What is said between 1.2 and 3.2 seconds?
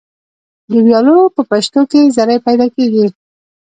په پشتو کې زرۍ پیدا کیږي.